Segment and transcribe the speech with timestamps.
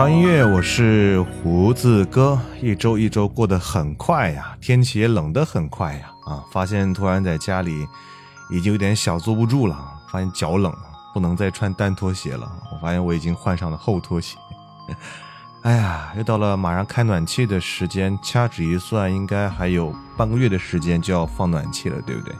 [0.00, 2.40] 潮音乐，我是胡子哥。
[2.62, 6.10] 一周一周过得很快呀，天气也冷得很快呀。
[6.24, 7.86] 啊，发现突然在家里
[8.48, 9.78] 已经有点小坐不住了，
[10.10, 10.72] 发现脚冷，
[11.12, 12.50] 不能再穿单拖鞋了。
[12.72, 14.38] 我发现我已经换上了厚拖鞋。
[15.60, 22.34] 哎呀，又到了马上开暖气的时间，掐指一算，应该还有半个月的时间就要放暖气了，对不对？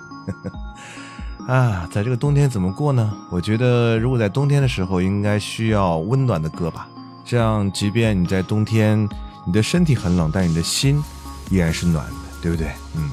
[1.46, 3.12] 啊，在这个冬天怎么过呢？
[3.30, 6.88] 我觉得，如果在冬天的时候，应该需要温暖的歌吧。
[7.30, 9.08] 这样，即便你在冬天，
[9.46, 11.00] 你的身体很冷，但你的心
[11.48, 12.12] 依然是暖的，
[12.42, 12.72] 对不对？
[12.96, 13.08] 嗯，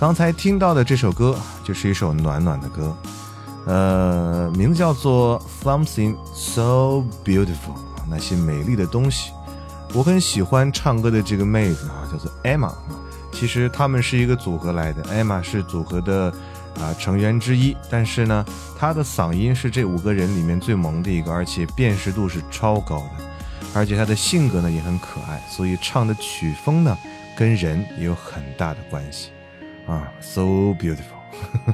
[0.00, 2.96] 刚才听到的这首歌就是一首暖暖的歌，
[3.66, 7.44] 呃，名字叫做《Something So Beautiful》，
[8.08, 9.32] 那些美丽的东西。
[9.92, 12.72] 我很喜欢唱歌的这个妹子啊，叫做 Emma。
[13.32, 16.32] 其实他们是一个组合来的，Emma 是组合的
[16.80, 18.46] 啊成员之一，但是呢，
[18.78, 23.31] 她的嗓音是这五个人里面最萌的一个，而且辨识度是超高的，
[23.74, 26.96] 而且他的性格呢也很可爱，所以唱的曲风呢
[27.36, 29.30] 跟人也有很大的关系。
[29.86, 30.42] 啊，so
[30.78, 31.18] beautiful，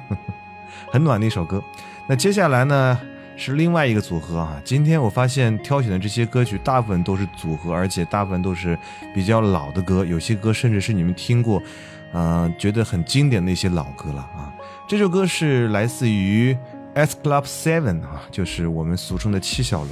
[0.90, 1.62] 很暖的一首歌。
[2.08, 2.98] 那接下来呢
[3.36, 4.60] 是另外一个组合啊。
[4.64, 8.78] 今天我发现挑选的这些歌曲大部分都是组合，而且大部分都是
[9.14, 11.62] 比较老的歌，有些歌甚至是你们听过，
[12.12, 14.50] 呃，觉得很经典的一些老歌了啊。
[14.88, 16.56] 这首歌是来自于
[16.94, 19.90] S Club Seven 啊，就是我们俗称的七小龙。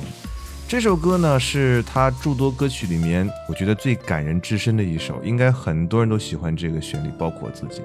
[0.68, 7.82] 这首歌呢是他诸多歌曲里面我觉得最感人至深的一首，应该很多人都喜欢这个旋律，包括我自己。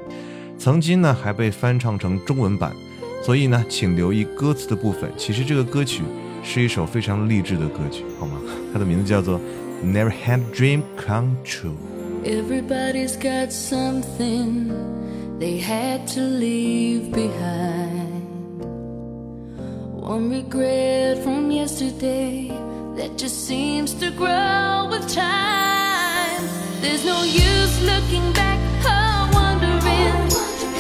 [0.57, 2.72] 曾经呢还被翻唱成中文版，
[3.24, 5.12] 所以呢请留意歌词的部分。
[5.16, 6.01] 其实这个歌曲
[6.44, 8.42] 是一首非常励志的歌曲，好吗？
[8.74, 9.39] 它的名字叫做
[9.86, 11.75] 《Never Had Dream Come True》。
[12.25, 14.72] Everybody's got something
[15.39, 18.10] they had to leave behind.
[19.95, 22.51] One regret from yesterday
[22.95, 26.43] that just seems to grow with time.
[26.81, 30.13] There's no use looking back or wondering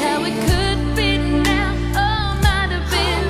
[0.03, 1.71] how it could be now
[2.03, 3.27] or might have been.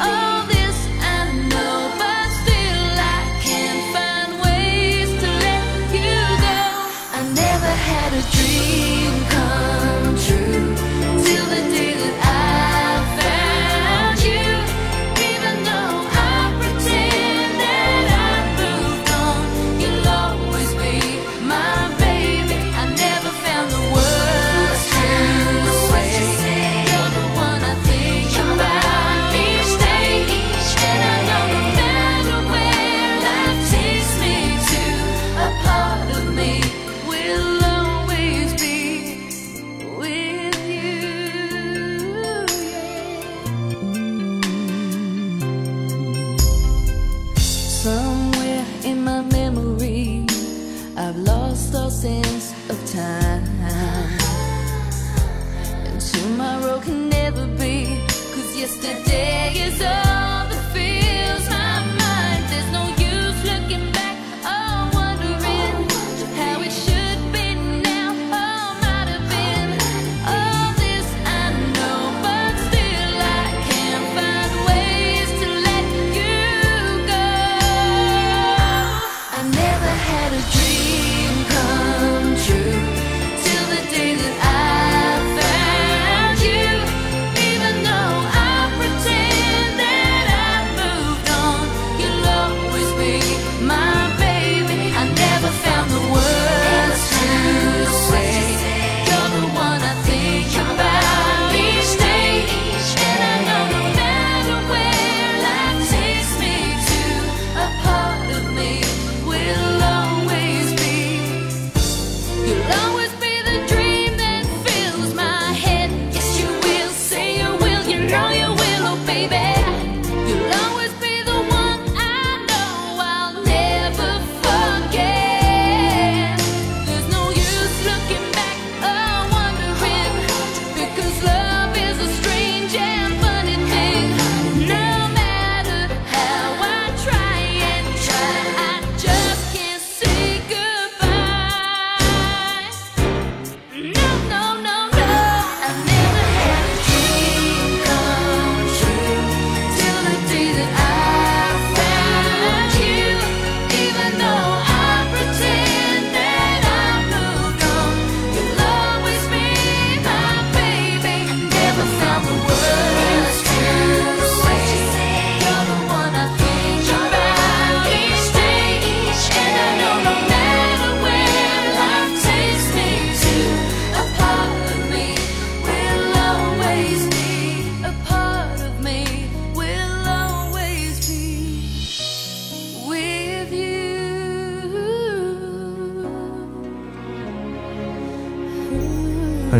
[0.00, 5.64] All this I know, but still I can't find ways to let
[5.94, 6.62] you go.
[7.18, 9.05] I never had a dream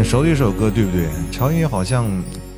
[0.06, 1.08] 熟的一首歌，对不对？
[1.32, 2.08] 常音好像，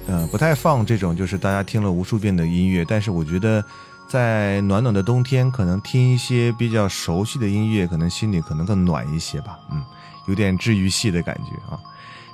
[0.07, 2.85] 呃，不太放这种就是大家听了无数遍的音乐。
[2.87, 3.65] 但是我觉得，
[4.07, 9.59] 在暖暖的冬天，可能听一些比较熟悉的音乐，可能心里可能更暖一些吧。
[9.73, 9.83] 嗯，
[10.27, 11.81] 有点治愈系的感觉啊。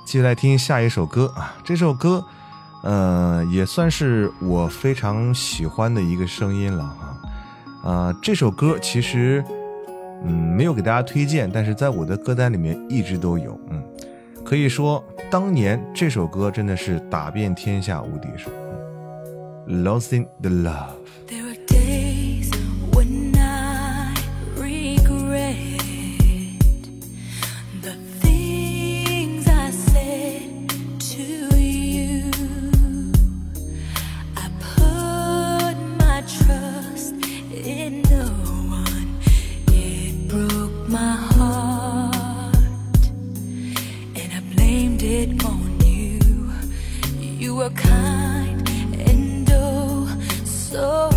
[0.03, 2.21] 接下来听下一首歌啊，这首歌，
[2.83, 7.17] 呃，也算是我非常喜欢的一个声音了啊。
[7.83, 9.41] 呃，这首歌其实，
[10.25, 13.81] 嗯，没有给大家推荐，但是在我的歌单里面一直都有，嗯。
[14.45, 18.51] 可以说当年这首歌真的是打遍天下无敌手
[19.67, 21.04] losing the love
[45.43, 46.19] on you.
[47.19, 50.07] You were kind and oh
[50.45, 51.14] so.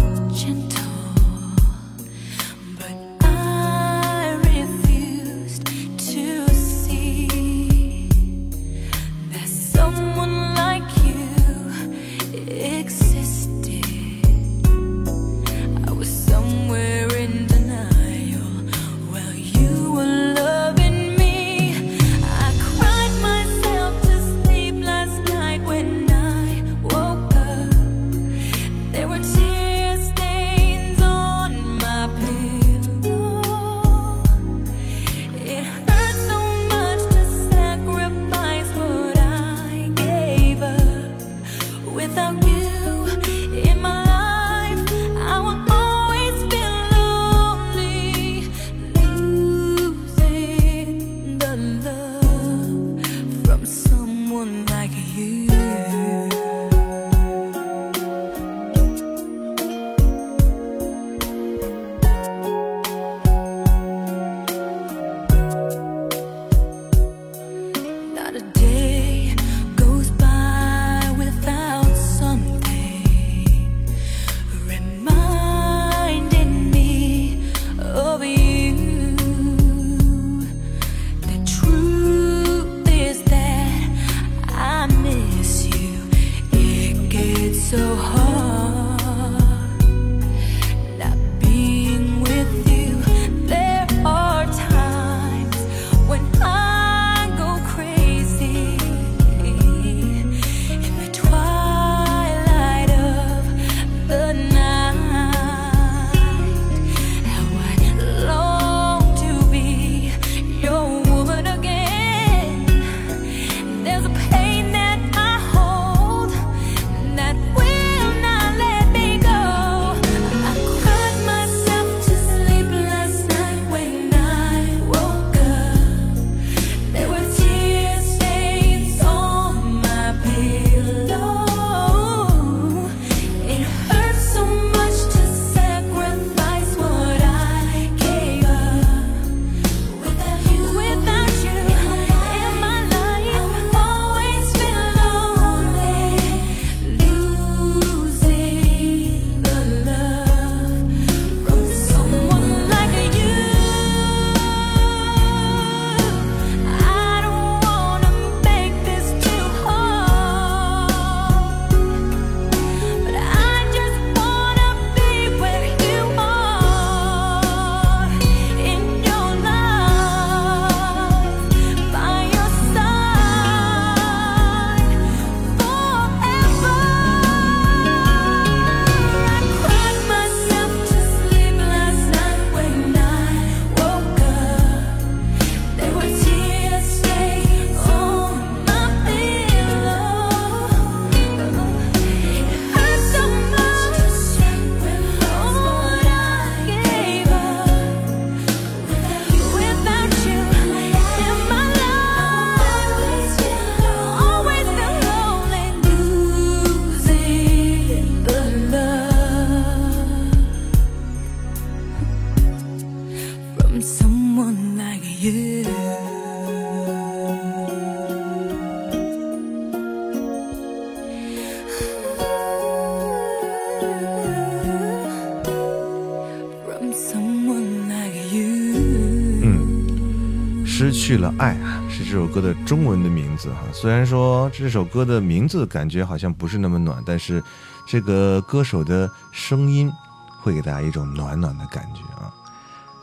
[232.11, 233.61] 这首歌的中文的名字哈。
[233.71, 237.45] 虽然说这首歌的名字感觉好像不是那么暖但是
[237.87, 239.93] 这个歌手的声音
[240.41, 242.33] 会给大家一种暖暖的感觉啊。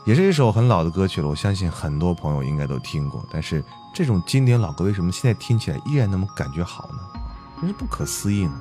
[0.04, 3.62] 也是一首很老的歌曲了我相信很多朋友应该都听过但是
[3.94, 7.20] 这种经典老歌为什么现在听起来依然那么感觉好呢？
[7.60, 8.60] 真是不可思议呢。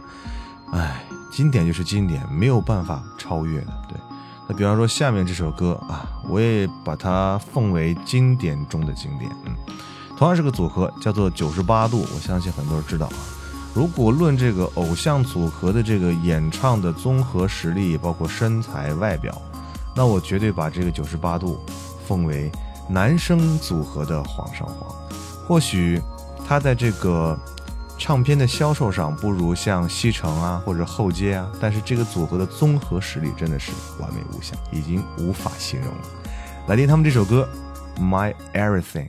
[0.74, 3.98] 哎经典就是经典没有办法超越的对。
[4.48, 9.56] 那比方说下面这首歌啊我也把它奉为经典中的经典嗯。
[10.18, 13.14] 同样是个组合，叫做九十八度，我相信很多人知道啊。
[13.74, 19.36] 如果论这个偶像组合的这个演唱的综合实力，包括身材、外表，
[19.94, 21.60] 那我绝对把这个九十八度
[22.08, 22.50] 奉为
[22.88, 24.96] 男生组合的皇上皇。
[25.46, 26.02] 或许
[26.48, 27.38] 他在这个
[27.98, 36.02] 唱片的销售上不如像西城啊或者后街啊，但是这个组合的综合实力真的是完美无瑕，已经无法形容了。
[36.68, 37.46] 来听他们这首歌
[38.02, 39.08] 《My Everything》。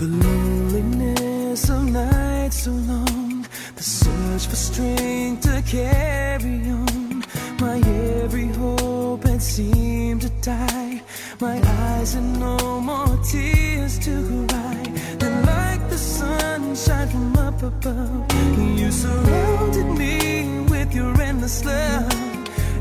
[0.00, 7.22] The loneliness of nights so long, the search for strength to carry on.
[7.60, 7.76] My
[8.22, 11.02] every hope had seemed to die.
[11.38, 14.82] My eyes had no more tears to cry.
[15.18, 18.32] Then, like the sunshine from up above,
[18.80, 22.10] you surrounded me with your endless love.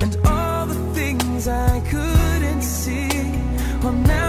[0.01, 3.09] And all the things I couldn't see
[3.83, 4.28] are now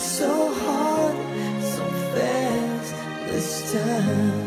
[0.00, 1.16] So hard,
[1.62, 1.84] so
[2.14, 2.94] fast
[3.28, 4.39] this time.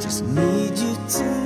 [0.00, 1.39] Just need you to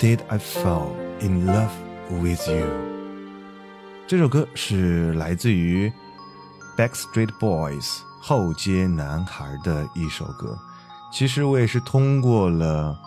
[0.00, 1.68] did I fall in love
[2.08, 2.66] with you？
[4.06, 5.92] 这首歌是来自于
[6.74, 10.58] Backstreet Boys 后街男孩的一首歌。
[11.12, 12.98] 其实我也是通过了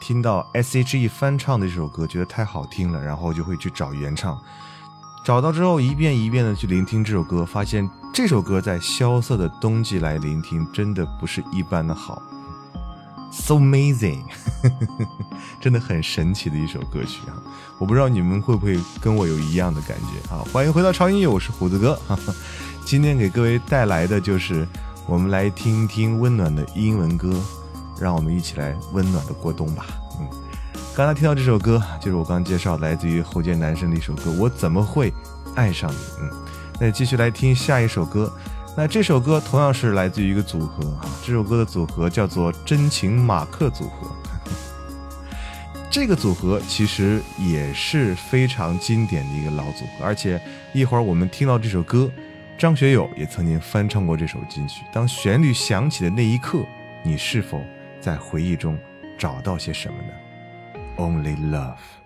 [0.00, 4.36] 听到 S.H.E 翻唱的这首歌，觉得太好听了，然后就会去找原唱。
[5.24, 12.20] 找到之后，一遍一遍的去聆听这首歌，发现这首歌在萧瑟的冬季来聆听，真的不是一般的好。
[13.32, 14.24] So amazing，
[15.58, 17.32] 真的很神奇的一首歌曲啊！
[17.78, 20.44] 我不知道你们会不会跟我有一样的感觉啊？
[20.52, 21.94] 欢迎回到超音乐，我是胡子哥。
[22.06, 22.34] 哈哈，
[22.84, 24.68] 今天给各位带来的就是
[25.06, 27.34] 我们来听听温暖的英文歌，
[27.98, 29.86] 让我们一起来温暖的过冬吧。
[30.20, 30.28] 嗯，
[30.94, 35.12] 刚才听到这首歌，就是我刚介绍来自于后街男生的一首歌《我怎么会
[35.56, 35.96] 爱上你》。
[36.20, 36.30] 嗯，
[36.78, 38.32] 那继续来听下一首歌。
[38.74, 44.10] 那这首歌同样是来自于一个组合啊，这首歌的组合叫做真情马克组合。
[45.90, 50.40] 这个组合其实也是非常经典的一个老组合，而且
[50.72, 52.10] 一会儿我们听到这首歌，
[52.56, 54.82] 张学友也曾经翻唱过这首金曲。
[54.90, 56.64] 当旋律响起的那一刻，
[57.04, 57.62] 你是否
[58.00, 58.78] 在回忆中
[59.18, 60.12] 找到些什么呢
[60.96, 62.01] ？Only love。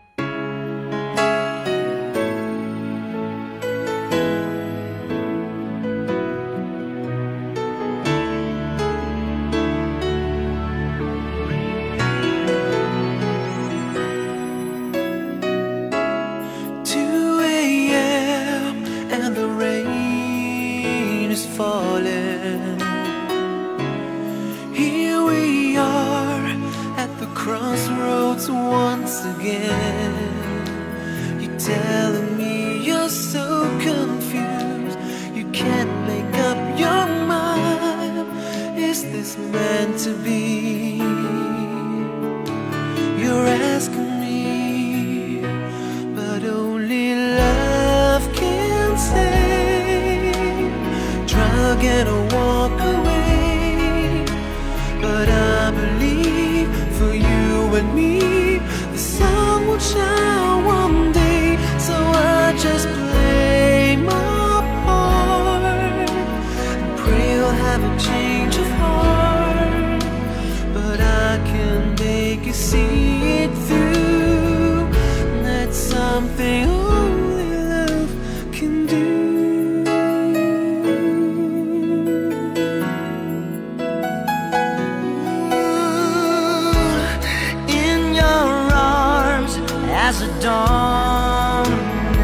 [90.09, 91.67] As the dawn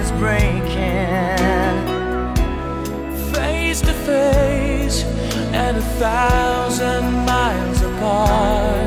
[0.02, 0.70] is breaking
[3.34, 5.02] face to face
[5.52, 8.86] and a thousand miles apart.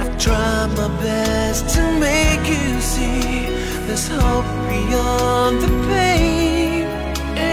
[0.00, 3.46] I've tried my best to make you see
[3.86, 6.86] there's hope beyond the pain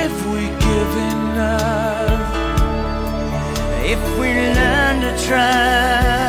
[0.03, 2.25] if we give enough.
[3.93, 6.22] If we learn to trust,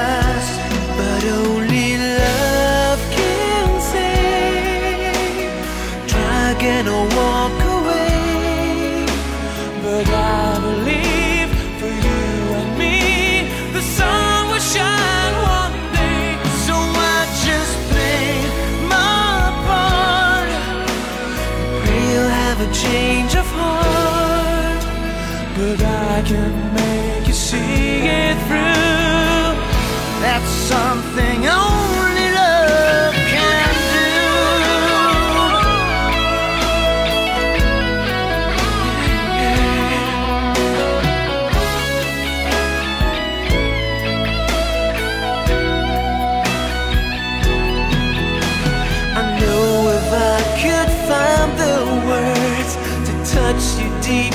[54.05, 54.34] deep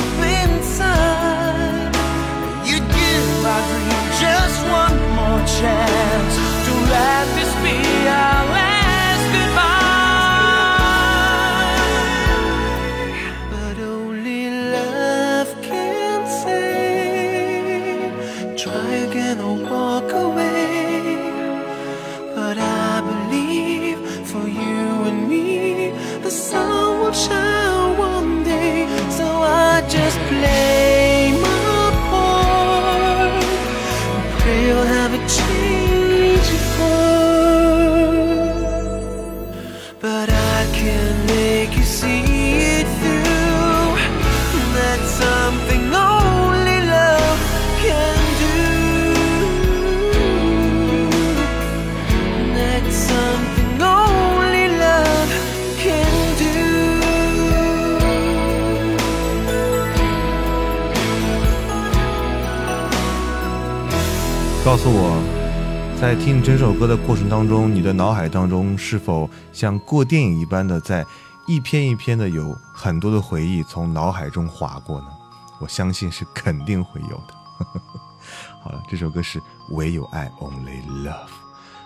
[64.79, 65.21] 诉我，
[65.99, 71.05] 在听整首歌的过程当中，你的脑海当中是否像过电影一般的，在
[71.45, 75.07] 一篇一篇的有很多的回忆从脑海中划过呢？
[75.59, 77.33] 我相信是肯定会有的。
[78.63, 79.37] 好了，这首歌是
[79.71, 81.11] 《唯有爱 Only Love》，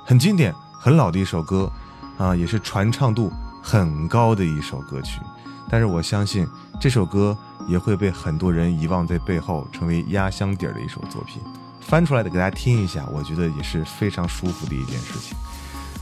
[0.06, 1.71] 很经典、很老的一首歌
[2.19, 3.32] 啊，也是传唱度
[3.63, 5.19] 很高的一首歌曲。
[5.67, 6.47] 但是我相信
[6.79, 7.36] 这首歌
[7.67, 11.41] 也会被很多人遗忘在背后，成为压箱底儿的一首作品。
[11.88, 15.38] 翻出来的给大家听一下，我觉得也是非常舒服的一件事情。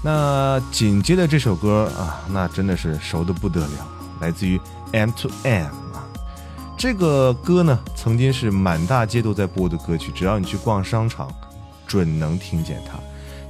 [0.03, 3.87] 那紧接着这首歌啊，那真的是熟的不得了，
[4.19, 4.59] 来自于
[4.93, 6.07] M to M 啊。
[6.77, 11.29] 这个歌呢，曾经是满大街都在播的歌曲，只要你去逛商场，
[11.85, 12.97] 准能听见它。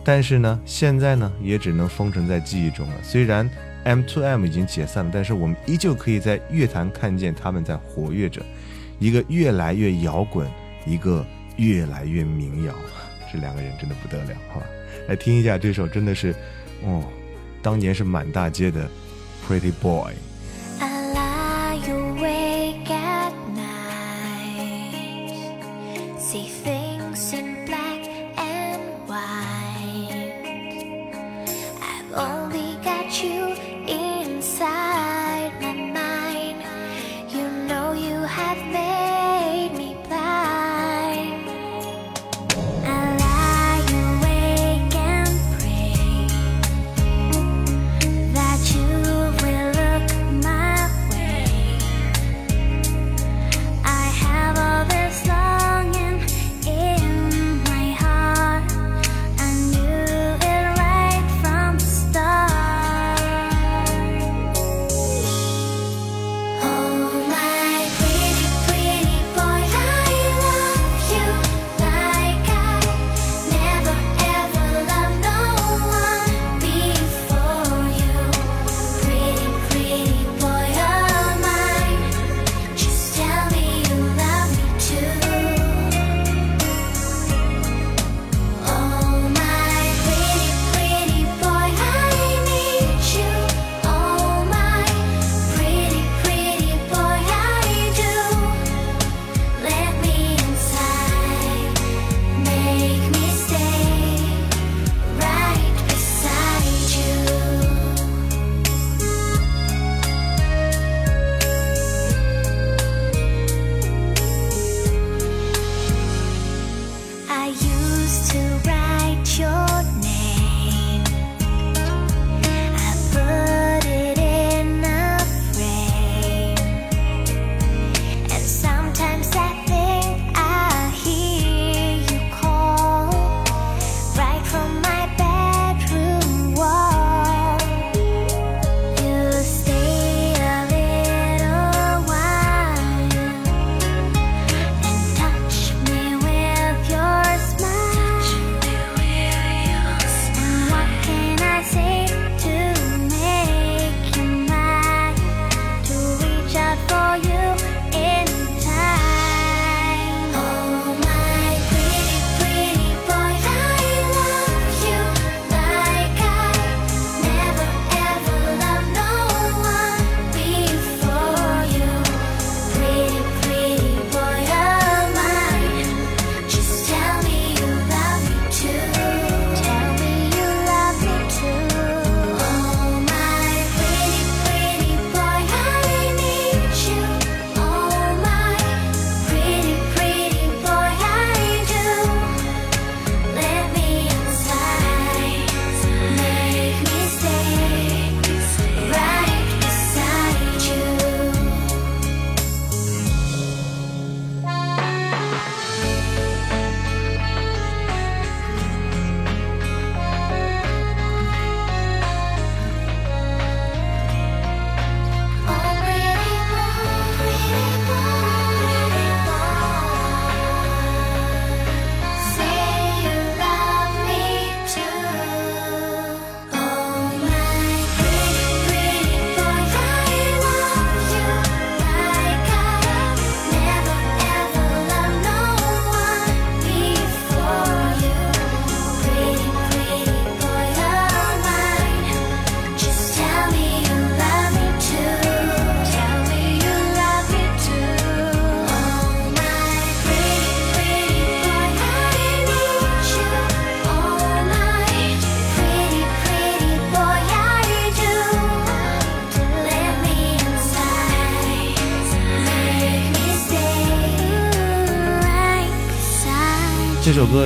[0.04, 2.96] 但是呢，现在呢，也只能封存在记忆中了。
[3.04, 3.50] 虽然
[3.86, 8.42] M to M 已经解散了，但是我们依旧可以在乐坛看见他们在活跃着，
[9.00, 10.46] 一个越来越摇滚，
[10.86, 11.26] 一个
[11.58, 12.74] 越来越民谣。
[13.32, 14.66] 这两个人真的不得了，好吧？
[15.08, 16.36] 来听一下这首，真的是，
[16.84, 17.04] 哦，
[17.62, 18.90] 当年是满大街的
[19.48, 20.14] Pretty Boy。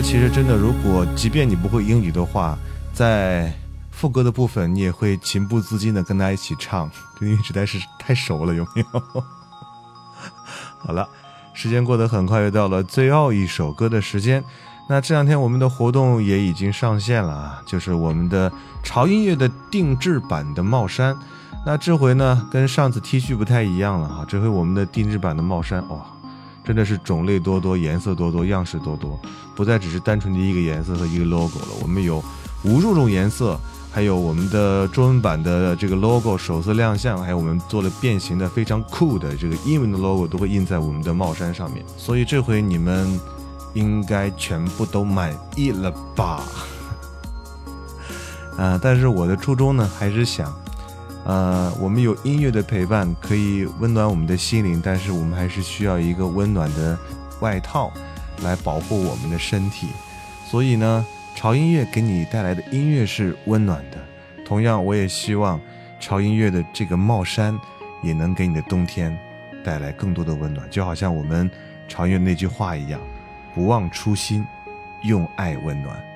[0.01, 2.57] 其实真的，如果即便你不会英语的话，
[2.93, 3.51] 在
[3.91, 6.89] 副歌的部分你也会情不自禁的跟他一起唱，
[7.21, 9.03] 因为实在是太熟了，有没有？
[10.79, 11.07] 好了，
[11.53, 14.43] 时间过得很快，又到了最后一首歌的时间。
[14.87, 18.51] 那这两天我们的活动也已经上线了啊，就是我们的
[18.83, 21.17] 潮音乐的定制版的帽衫。
[21.65, 26.05] 那这回呢，跟上次 T 恤不太一样了啊，这回我们的定制版的帽衫，哇、
[26.65, 29.19] 真的是种类多多，颜色多多，样式多多，
[29.55, 32.23] 不再只是单纯的一个颜色和一个 logo 了，我们有
[32.63, 33.57] 无数种颜色，
[33.91, 43.19] 还有我们的中文版的这个 logo 首次亮相，还有我们做了变形的非常酷的这个英文的 logo 都会印在我们的帽衫上面，所以这回你们
[43.75, 46.43] 应该全部都满意了吧？
[48.57, 50.51] 啊、但是我的初衷呢，还是想，
[51.25, 56.95] 呃，我们有音乐的陪伴，可以温暖我们的心灵，但是我们还是需要一个温暖的
[57.41, 57.91] 外套
[58.43, 59.87] 来保护我们的身体。
[60.47, 61.03] 所以呢，
[61.33, 63.97] 潮音乐给你带来的音乐是温暖的，
[64.45, 65.59] 同样，我也希望
[65.99, 67.59] 潮音乐的这个帽衫
[68.03, 69.17] 也能给你的冬天
[69.63, 71.49] 带来更多的温暖，就好像我们
[71.87, 73.01] 潮音乐那句话一样：
[73.55, 74.45] 不忘初心，
[75.01, 76.14] 用爱温暖。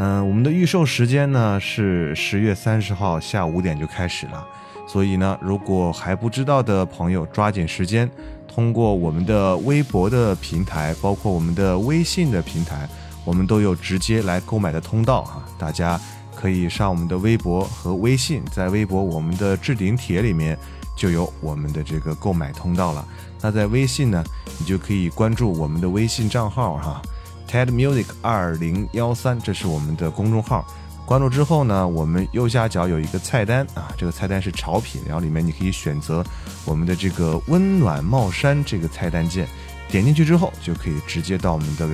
[0.00, 4.46] 嗯，我们的预售时间呢是十月三十号下午五点就开始了，
[4.86, 8.08] 所以呢，如果还不知道的朋友，抓紧时间，
[8.46, 12.88] 通过我们的微博的平台，包括我们的微信的平台，
[13.24, 16.00] 我们都有直接来购买的通道啊，大家
[16.32, 20.56] 可以上我们的微博和微信，在微博我们的置顶帖里面
[20.94, 23.04] 就有我们的这个购买通道了。
[23.40, 24.22] 那在微信呢，
[24.60, 27.02] 你就可以关注我们的微信账号哈、
[27.48, 30.66] TED Music 二零幺三，这是我们的公众号。
[31.06, 36.22] 关注之后呢，我们右下角有一个菜单啊，这个菜单是潮品，然后里面你可以选择
[36.66, 39.48] 我们的这个温暖帽衫这个菜单键，
[39.88, 41.86] 点进去之后就可以直接到我们的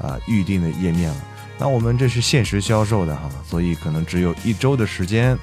[0.00, 1.16] 啊、预定的页面了。
[1.58, 5.36] 那我们这是限时销售的哈，所以可能只有一周的时间。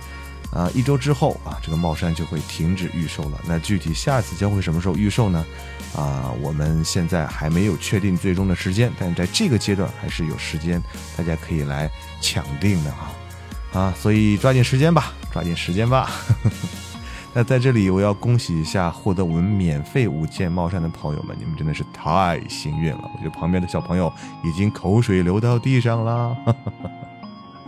[0.51, 3.39] 啊，一周之后啊，这个帽衫就会停止预售了。
[3.45, 5.45] 那具体下次将会什么时候预售呢？
[5.95, 10.81] 啊，我们现在还没有确定最终的时间，但是在这个阶段还是有时间，
[11.17, 11.89] 大家可以来
[12.21, 13.11] 抢定的啊
[13.73, 16.09] 啊，所以抓紧时间吧，抓紧时间吧。
[17.33, 23.01] 那在这里，我要恭喜一下获得我们免费五件帽衫的朋友们，你们真的是太幸运了。
[23.03, 24.11] 我觉得旁边的小朋友
[24.43, 26.35] 已经口水流到地上了。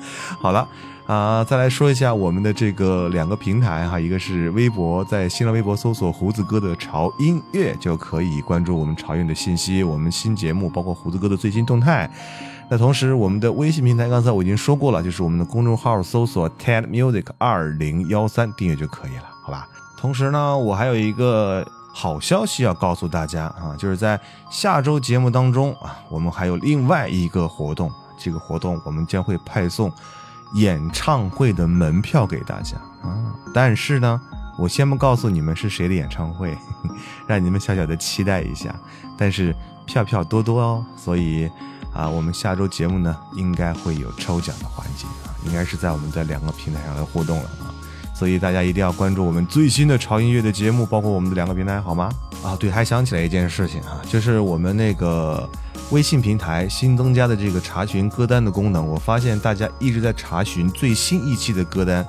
[0.39, 0.67] 好了。
[1.05, 12.07] 啊，再来说一下我们的这个两个平台哈，一个是微博，在新浪微博搜索“胡子哥的潮音乐”就可以关注我们潮音的信息，我们新节目，包括胡子哥的最新动态。
[12.69, 19.67] 那同时，我们的微信平台刚才我已经说过了，就是我们的公众号搜索 “TED Music 二零幺三”订阅就可以了，好吧？
[19.97, 24.21] 同时呢，我还有一个好消息要告诉大家啊，就是在
[24.51, 29.91] 下周节目当中啊，我们还有另外一个活动，这个活动我们将会派送。
[30.55, 33.35] 演唱会的门票给大家啊！
[33.53, 34.19] 但是呢，
[34.57, 36.57] 我先不告诉你们是谁的演唱会，
[37.27, 38.75] 让你们小小的期待一下。
[39.15, 39.55] 但是
[39.85, 41.47] 票票多多哦，所以
[41.93, 47.69] 啊，我们下周节目呢应该会有抽奖的环节啊，应该是在我们的两个平台上来互动了啊。
[48.19, 52.11] 所以大家一定要关注我们最新的潮音乐的节目，包括我们的两个平台，好吗？
[52.43, 55.49] 啊，对，还想起来一件事情啊，就是我们那个。
[55.91, 62.05] 微信平台新增加的这个查询歌单的功能，我发现大家一直在查询最新一期的歌单。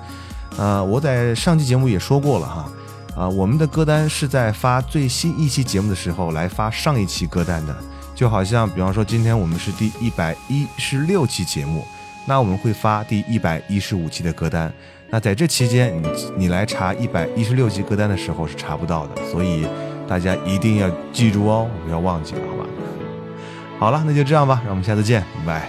[0.58, 2.72] 啊，我在上期节目也说过了哈，
[3.16, 7.74] 啊，我们的歌单是在发最新一期节目的时候来发上一期歌单的，
[8.14, 11.86] 就好像比方说今天我们是第一百一十六期节目，
[12.26, 14.70] 那我们会发第一百一十五期的歌单。
[15.10, 19.66] 那在这期间，你你来查一百一十六集歌单的时候是查不到的，所以
[20.08, 22.64] 大家一定要记住哦，不要忘记了，好吧？
[23.78, 25.68] 好了，那就这样吧，让我们下次见，拜。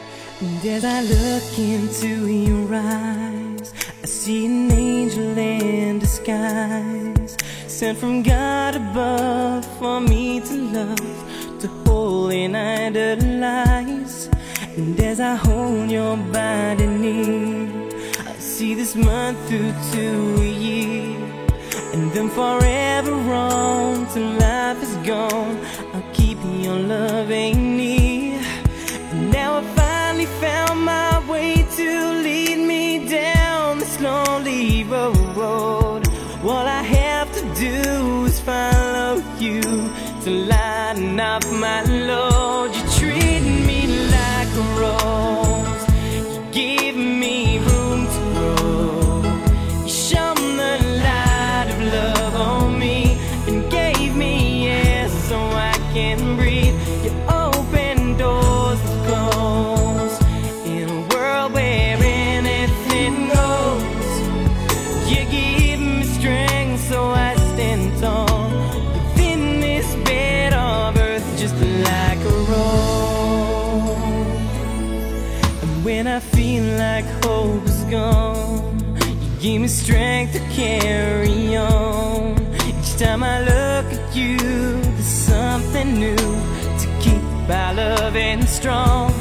[16.73, 17.80] And
[18.61, 20.05] see this month through to
[20.39, 21.17] a year
[21.93, 25.57] And then forever on till life is gone.
[25.95, 27.70] I'll keep your loving
[80.61, 82.35] carry on.
[82.69, 84.37] Each time I look at you,
[84.95, 86.25] there's something new
[86.81, 89.11] to keep our loving strong.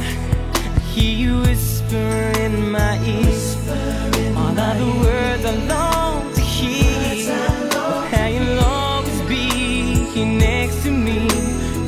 [0.55, 2.13] I hear you whisper
[2.47, 3.31] in my ear
[4.41, 7.33] all of the words I long to hear.
[7.85, 9.47] Of how you'll always be
[10.13, 11.21] here next to me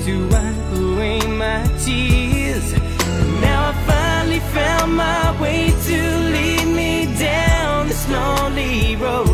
[0.04, 2.66] to wipe away my tears.
[3.46, 5.98] Now I finally found my way to
[6.34, 9.31] lead me down this lonely road.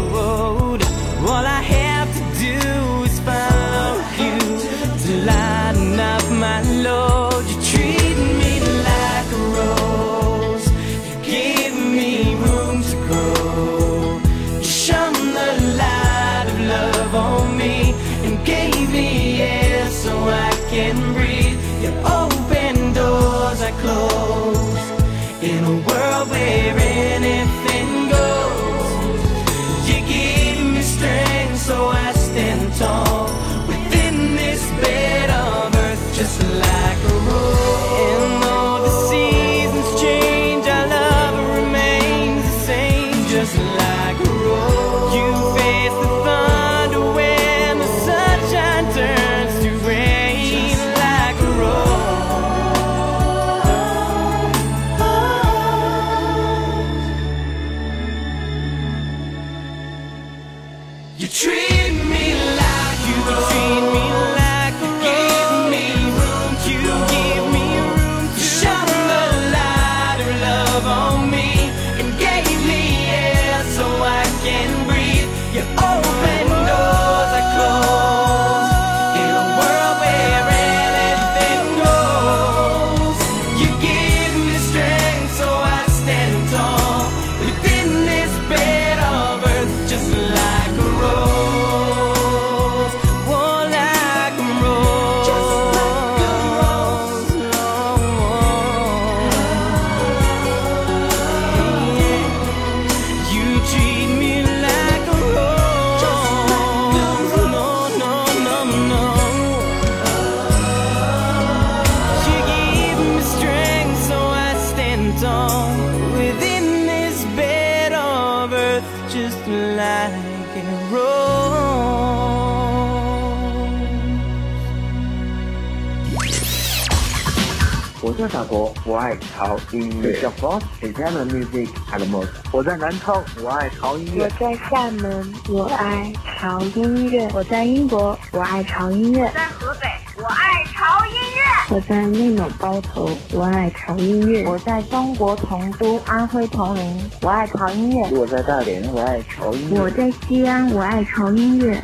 [128.21, 130.19] 我在法国，我爱潮音乐。
[130.21, 132.27] Je pense et j'aime la musique allemande。
[132.51, 134.29] 我在南昌，我爱潮音我。
[134.31, 141.77] 在厦门，我爱潮音乐；我在英国，我爱潮音乐；我在河北，我爱潮音乐。
[141.77, 149.81] 我在内蒙包头，我爱潮音乐；我在中国成都安徽铜陵，我爱潮音乐；我在大连，我爱潮音乐。
[149.81, 151.81] 我在西安，我爱潮音乐。